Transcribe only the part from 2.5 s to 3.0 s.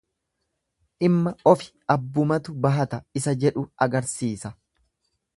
bahata